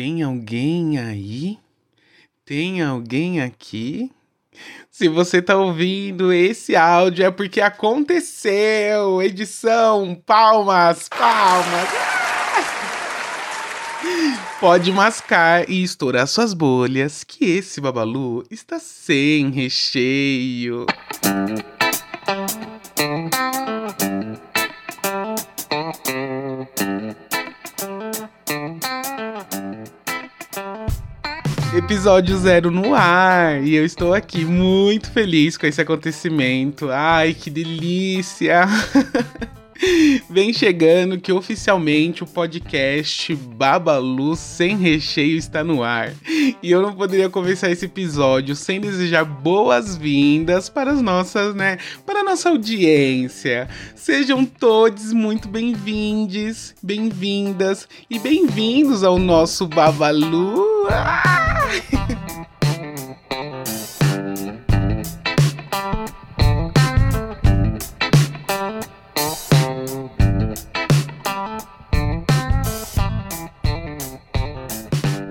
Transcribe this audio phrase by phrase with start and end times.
[0.00, 1.58] Tem alguém aí?
[2.46, 4.12] Tem alguém aqui?
[4.92, 9.20] Se você tá ouvindo esse áudio é porque aconteceu.
[9.20, 11.88] Edição, palmas, palmas.
[14.60, 20.86] Pode mascar e estourar suas bolhas, que esse babalu está sem recheio.
[31.88, 36.90] Episódio zero no ar e eu estou aqui muito feliz com esse acontecimento.
[36.90, 38.66] Ai, que delícia!
[40.28, 46.12] Vem chegando que oficialmente o podcast Babalu Sem Recheio está no ar.
[46.62, 52.20] E eu não poderia começar esse episódio sem desejar boas-vindas para as nossas, né, para
[52.20, 53.66] a nossa audiência.
[53.94, 60.67] Sejam todos muito bem-vindos, bem-vindas e bem-vindos ao nosso Babalu.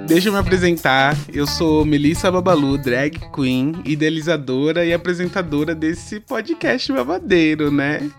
[0.08, 1.18] Deixa eu me apresentar.
[1.32, 8.10] Eu sou Melissa Babalu, drag queen, idealizadora e apresentadora desse podcast babadeiro, né?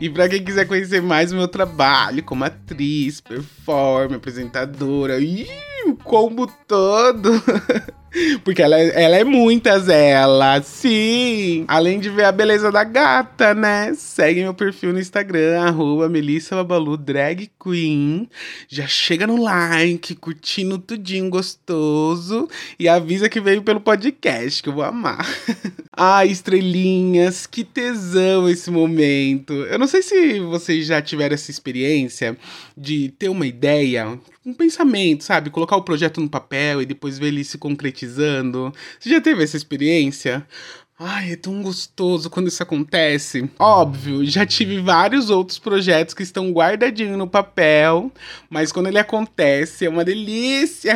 [0.00, 5.20] E para quem quiser conhecer mais o meu trabalho como atriz, performer, apresentadora,
[6.10, 7.30] combo todo.
[8.42, 10.60] Porque ela, é, ela é muitas, ela.
[10.60, 11.64] Sim!
[11.68, 13.94] Além de ver a beleza da gata, né?
[13.94, 18.28] Segue meu perfil no Instagram, arroba Melissa Babalu Drag Queen.
[18.68, 22.48] Já chega no like, curtindo tudinho gostoso.
[22.76, 25.24] E avisa que veio pelo podcast, que eu vou amar.
[25.96, 29.52] Ai, estrelinhas, que tesão esse momento.
[29.52, 32.36] Eu não sei se vocês já tiveram essa experiência
[32.76, 35.50] de ter uma ideia, um pensamento, sabe?
[35.50, 38.72] Colocar o projeto no papel e depois ver ele se concretizando.
[38.98, 40.46] Você já teve essa experiência?
[41.02, 43.48] Ai, é tão gostoso quando isso acontece.
[43.58, 48.12] Óbvio, já tive vários outros projetos que estão guardadinhos no papel,
[48.50, 50.94] mas quando ele acontece é uma delícia.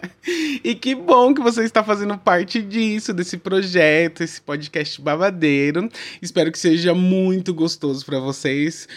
[0.64, 5.90] e que bom que você está fazendo parte disso, desse projeto, esse podcast babadeiro.
[6.22, 8.88] Espero que seja muito gostoso para vocês,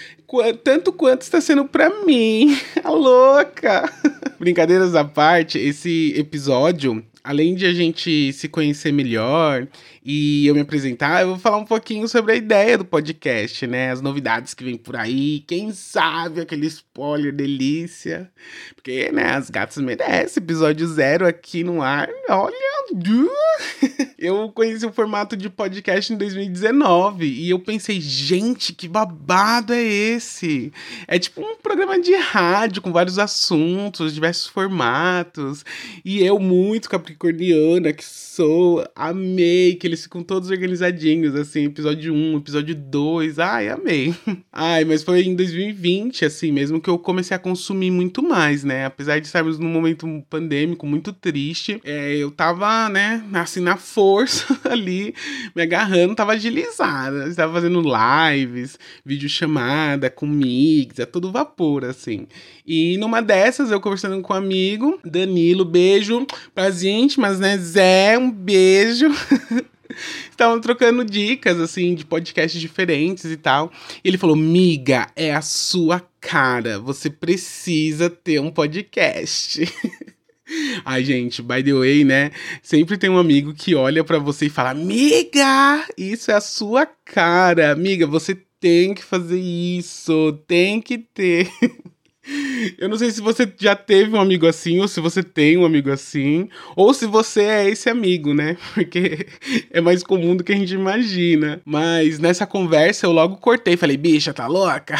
[0.63, 2.57] tanto quanto está sendo para mim.
[2.85, 3.91] A louca.
[4.39, 9.67] Brincadeiras à parte, esse episódio além de a gente se conhecer melhor
[10.01, 13.91] e eu me apresentar, eu vou falar um pouquinho sobre a ideia do podcast, né?
[13.91, 18.31] As novidades que vem por aí, quem sabe aquele spoiler delícia.
[18.73, 20.41] Porque, né, as gatas merecem.
[20.41, 22.07] Episódio zero aqui no ar.
[22.29, 22.76] Olha,
[24.17, 29.83] eu conheci o formato de podcast em 2019 e eu pensei, gente, que babado é
[29.83, 30.71] esse?
[31.07, 35.65] É tipo um programa de rádio com vários assuntos, diversos formatos.
[36.03, 42.37] E eu, muito capricorniana que sou, amei que eles ficam todos organizadinhos, assim, episódio 1,
[42.37, 43.39] episódio 2.
[43.39, 44.15] Ai, amei.
[44.51, 48.85] Ai, mas foi em 2020, assim, mesmo que eu comecei a consumir muito mais, né?
[48.85, 54.57] Apesar de estarmos num momento pandêmico muito triste, é, eu tava né, assim, na força
[54.69, 55.13] ali,
[55.55, 57.27] me agarrando, tava agilizada.
[57.27, 62.27] Estava fazendo lives, videochamada com mix, é todo vapor, assim.
[62.65, 67.57] E numa dessas, eu conversando com um amigo, Danilo, beijo pras íntimas, né?
[67.57, 69.07] Zé, um beijo.
[70.29, 73.71] Estavam trocando dicas, assim, de podcasts diferentes e tal.
[74.03, 76.79] E ele falou: Miga, é a sua cara.
[76.79, 79.61] Você precisa ter um podcast.
[80.85, 82.31] Ai, gente, by the way, né?
[82.61, 86.85] Sempre tem um amigo que olha para você e fala: Amiga, isso é a sua
[86.85, 87.71] cara.
[87.71, 90.39] Amiga, você tem que fazer isso.
[90.47, 91.49] Tem que ter.
[92.77, 95.65] Eu não sei se você já teve um amigo assim, ou se você tem um
[95.65, 98.57] amigo assim, ou se você é esse amigo, né?
[98.75, 99.27] Porque
[99.71, 101.61] é mais comum do que a gente imagina.
[101.63, 104.95] Mas nessa conversa eu logo cortei, falei, bicha, tá louca?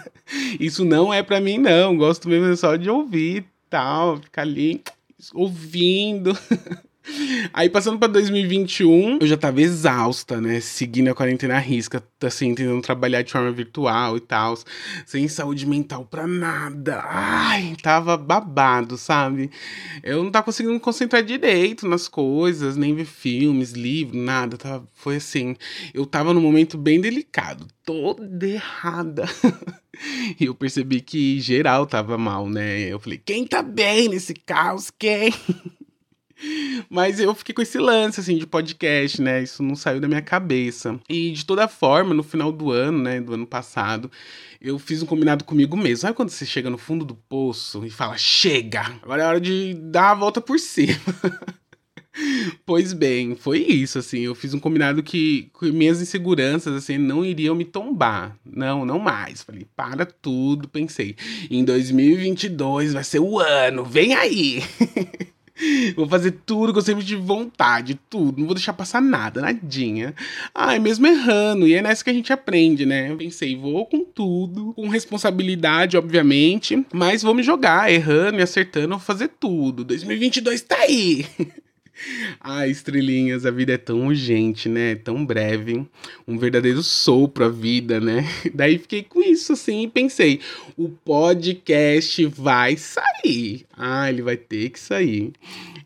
[0.58, 1.96] Isso não é pra mim, não.
[1.96, 4.82] Gosto mesmo só de ouvir tal, ficar ali
[5.32, 6.36] ouvindo.
[7.52, 10.60] Aí passando para 2021, eu já tava exausta, né?
[10.60, 14.58] Seguindo a quarentena à risca, assim, tentando trabalhar de forma virtual e tal,
[15.06, 17.02] sem saúde mental pra nada.
[17.06, 19.50] Ai, tava babado, sabe?
[20.02, 24.56] Eu não tava conseguindo me concentrar direito nas coisas, nem ver filmes, livros, nada.
[24.56, 25.56] Tava, foi assim,
[25.94, 29.24] eu tava num momento bem delicado, toda errada.
[30.40, 32.80] E eu percebi que geral tava mal, né?
[32.80, 34.90] Eu falei, quem tá bem nesse caos?
[34.90, 35.30] Quem?
[36.88, 39.42] Mas eu fiquei com esse lance, assim, de podcast, né?
[39.42, 40.98] Isso não saiu da minha cabeça.
[41.08, 43.20] E de toda forma, no final do ano, né?
[43.20, 44.10] Do ano passado,
[44.60, 45.98] eu fiz um combinado comigo mesmo.
[45.98, 48.82] Sabe quando você chega no fundo do poço e fala, chega!
[49.02, 50.94] Agora é hora de dar a volta por cima.
[52.64, 54.20] pois bem, foi isso, assim.
[54.20, 58.36] Eu fiz um combinado que, que minhas inseguranças, assim, não iriam me tombar.
[58.44, 59.42] Não, não mais.
[59.42, 60.68] Falei, para tudo.
[60.68, 61.16] Pensei,
[61.50, 64.62] em 2022 vai ser o ano, vem aí!
[65.96, 68.38] Vou fazer tudo que eu sempre tive vontade, tudo.
[68.38, 70.14] Não vou deixar passar nada, nadinha.
[70.54, 71.66] Ai, mesmo errando.
[71.66, 73.14] E é nessa que a gente aprende, né?
[73.16, 76.84] Pensei, vou com tudo, com responsabilidade, obviamente.
[76.92, 79.84] Mas vou me jogar, errando e acertando, vou fazer tudo.
[79.84, 81.26] 2022 tá aí.
[82.40, 84.94] Ai, estrelinhas, a vida é tão urgente, né?
[84.94, 85.86] Tão breve.
[86.26, 88.26] Um verdadeiro sopro a vida, né?
[88.54, 90.40] Daí fiquei com isso assim e pensei:
[90.76, 93.66] o podcast vai sair.
[93.82, 95.32] Ah, ele vai ter que sair.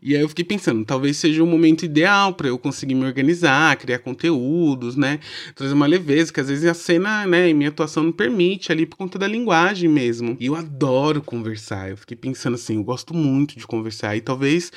[0.01, 3.77] E aí eu fiquei pensando, talvez seja o momento ideal para eu conseguir me organizar,
[3.77, 5.17] criar conteúdos, né?
[5.55, 8.85] Trazer uma leveza, que às vezes a cena, né, e minha atuação não permite ali
[8.85, 10.35] por conta da linguagem mesmo.
[10.41, 11.89] E eu adoro conversar.
[11.89, 14.73] Eu fiquei pensando assim, eu gosto muito de conversar e talvez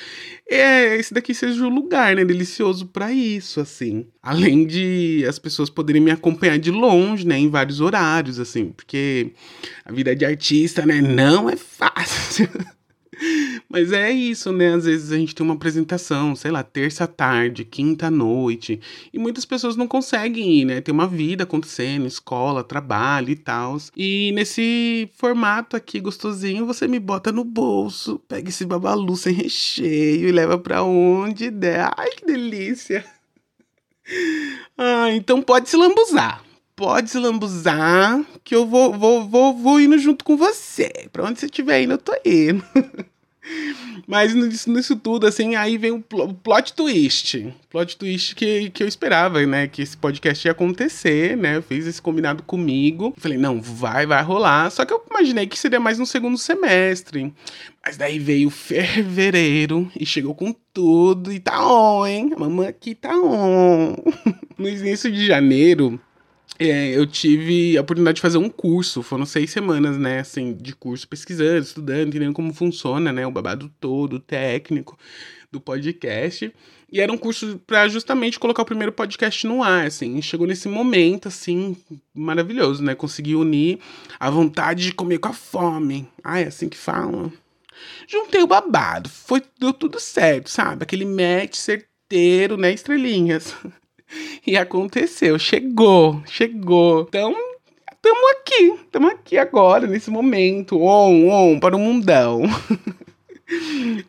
[0.49, 4.07] é, esse daqui seja o lugar, né, delicioso para isso, assim.
[4.23, 9.33] Além de as pessoas poderem me acompanhar de longe, né, em vários horários, assim, porque
[9.83, 12.47] a vida de artista, né, não é fácil.
[13.67, 14.73] Mas é isso, né?
[14.73, 18.79] Às vezes a gente tem uma apresentação, sei lá, terça tarde, quinta noite,
[19.13, 20.81] e muitas pessoas não conseguem ir, né?
[20.81, 23.77] Tem uma vida acontecendo, escola, trabalho e tal.
[23.95, 30.27] E nesse formato aqui gostosinho, você me bota no bolso, pega esse babalu sem recheio
[30.27, 31.91] e leva para onde der.
[31.97, 33.05] Ai, que delícia!
[34.77, 36.48] Ah, então pode se lambuzar
[36.79, 40.89] pode se lambuzar, que eu vou, vou, vou, vou indo junto com você.
[41.11, 42.63] Pra onde você estiver indo, eu tô indo.
[44.07, 47.53] Mas nisso, nisso, tudo, assim, aí vem o, pl o plot twist.
[47.69, 49.67] Plot twist que, que eu esperava, né?
[49.67, 51.57] Que esse podcast ia acontecer, né?
[51.57, 53.13] Eu fiz esse combinado comigo.
[53.17, 54.69] Falei, não, vai, vai rolar.
[54.71, 57.33] Só que eu imaginei que seria mais no segundo semestre.
[57.85, 61.33] Mas daí veio fevereiro e chegou com tudo.
[61.33, 62.31] E tá on, hein?
[62.33, 63.95] A mamãe aqui tá on.
[64.57, 65.99] no início de janeiro,
[66.59, 70.75] é, eu tive a oportunidade de fazer um curso, foram seis semanas, né, assim, de
[70.75, 74.99] curso pesquisando, estudando, entendendo como funciona, né, o babado todo, técnico
[75.51, 76.53] do podcast.
[76.91, 80.21] E era um curso para justamente colocar o primeiro podcast no ar, assim.
[80.21, 81.77] chegou nesse momento, assim,
[82.13, 82.95] maravilhoso, né?
[82.95, 83.79] Consegui unir
[84.19, 86.07] a vontade de comer com a fome.
[86.23, 87.31] Ah, é assim que falam.
[88.07, 90.83] Juntei o babado, foi, deu tudo certo, sabe?
[90.83, 92.73] Aquele match certeiro, né?
[92.73, 93.55] Estrelinhas.
[94.45, 97.05] E aconteceu, chegou, chegou.
[97.07, 97.35] Então,
[97.91, 102.43] estamos aqui, estamos aqui agora, nesse momento, on, on, para o mundão.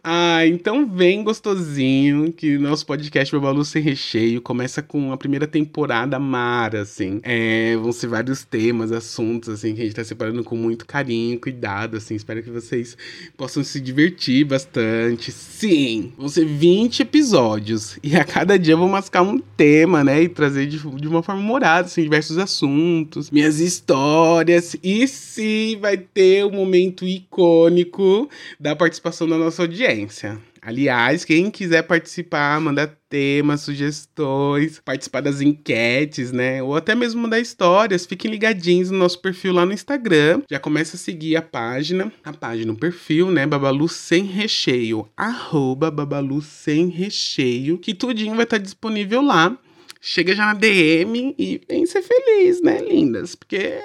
[0.04, 6.18] ah, então vem gostosinho que nosso podcast Babalu Sem Recheio começa com a primeira temporada
[6.18, 7.20] mara, assim.
[7.22, 11.40] É, vão ser vários temas, assuntos, assim, que a gente tá separando com muito carinho,
[11.40, 12.14] cuidado, assim.
[12.14, 12.96] Espero que vocês
[13.36, 15.32] possam se divertir bastante.
[15.32, 20.28] Sim, vão ser 20 episódios e a cada dia vou mascar um tema, né, e
[20.28, 24.76] trazer de, de uma forma humorada, assim, diversos assuntos, minhas histórias.
[24.82, 28.28] E sim, vai ter o um momento icônico
[28.58, 30.38] da participação da nossa audiência.
[30.62, 36.62] Aliás, quem quiser participar, mandar temas, sugestões, participar das enquetes, né?
[36.62, 40.42] Ou até mesmo mandar histórias, fiquem ligadinhos no nosso perfil lá no Instagram.
[40.50, 43.46] Já começa a seguir a página, a página, o perfil, né?
[43.46, 49.56] Babalu sem recheio, arroba Babalu sem recheio, que tudinho vai estar disponível lá.
[50.00, 53.34] Chega já na DM e vem ser feliz, né, lindas?
[53.34, 53.82] Porque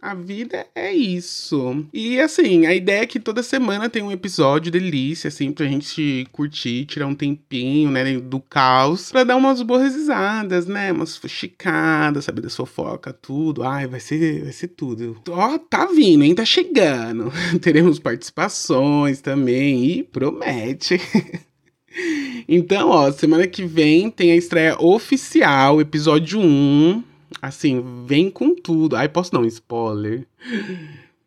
[0.00, 1.86] a vida é isso.
[1.92, 6.26] E assim, a ideia é que toda semana tem um episódio delícia, assim, pra gente
[6.32, 10.90] curtir, tirar um tempinho, né, do caos, pra dar umas boas risadas, né?
[10.92, 13.62] Umas fuxicadas, saber da fofoca, tudo.
[13.62, 15.20] Ai, vai ser, vai ser tudo.
[15.28, 16.34] Ó, tá vindo, hein?
[16.34, 17.30] Tá chegando.
[17.60, 20.98] Teremos participações também e promete.
[22.52, 27.04] Então, ó, semana que vem tem a estreia oficial, episódio 1
[27.40, 28.96] Assim, vem com tudo.
[28.96, 30.26] Ai, posso dar um spoiler?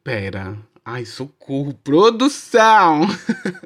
[0.03, 0.57] Pera.
[0.83, 1.73] Ai, socorro.
[1.81, 3.07] Produção!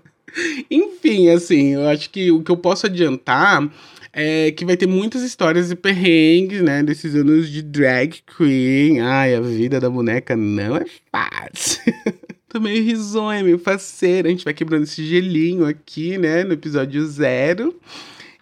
[0.69, 3.67] Enfim, assim, eu acho que o que eu posso adiantar
[4.13, 6.83] é que vai ter muitas histórias de perrengues, né?
[6.83, 9.01] Desses anos de drag queen.
[9.01, 11.81] Ai, a vida da boneca não é fácil.
[12.57, 14.27] Tô meio risonha, meio faceira.
[14.27, 16.43] A gente vai quebrando esse gelinho aqui, né?
[16.43, 17.79] No episódio zero.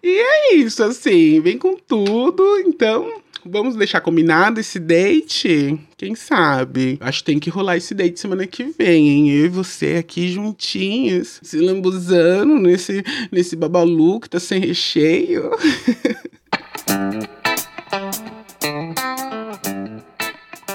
[0.01, 2.41] E é isso, assim, vem com tudo.
[2.60, 5.77] Então, vamos deixar combinado esse date?
[5.98, 6.98] Quem sabe?
[7.01, 9.31] Acho que tem que rolar esse date semana que vem, hein?
[9.31, 15.51] Eu e você aqui juntinhos, se lambuzando nesse, nesse babalu que tá sem recheio.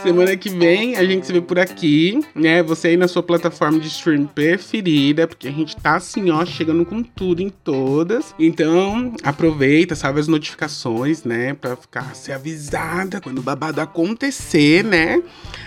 [0.02, 2.62] Semana que vem a gente se vê por aqui, né?
[2.62, 6.86] Você aí na sua plataforma de stream preferida, porque a gente tá assim, ó, chegando
[6.86, 8.34] com tudo em todas.
[8.38, 11.52] Então, aproveita, salve as notificações, né?
[11.54, 15.22] Pra ficar ser avisada quando o babado acontecer, né?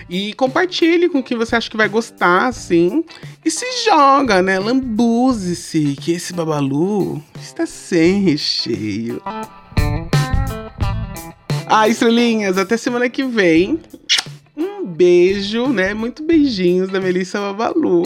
[0.09, 3.03] E compartilhe com quem você acha que vai gostar, assim.
[3.45, 4.57] E se joga, né?
[4.57, 9.21] Lambuze-se, que esse babalu está sem recheio.
[11.75, 13.79] Ah, estrelinhas, até semana que vem.
[14.93, 15.93] Beijo, né?
[15.93, 18.03] Muito beijinhos da Melissa Babalu.